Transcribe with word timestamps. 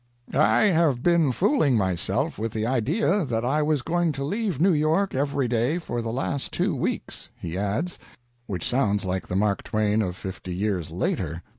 "I 0.33 0.61
have 0.63 1.03
been 1.03 1.31
fooling 1.31 1.77
myself 1.77 2.39
with 2.39 2.53
the 2.53 2.65
idea 2.65 3.23
that 3.23 3.45
I 3.45 3.61
was 3.61 3.83
going 3.83 4.13
to 4.13 4.23
leave 4.23 4.59
New 4.59 4.73
York 4.73 5.13
every 5.13 5.47
day 5.47 5.77
for 5.77 6.01
the 6.01 6.11
last 6.11 6.51
two 6.51 6.75
weeks," 6.75 7.29
he 7.35 7.55
adds, 7.55 7.99
which 8.47 8.67
sounds 8.67 9.05
like 9.05 9.27
the 9.27 9.35
Mark 9.35 9.61
Twain 9.61 10.01
of 10.01 10.15
fifty 10.15 10.55
years 10.55 10.89
later. 10.89 11.43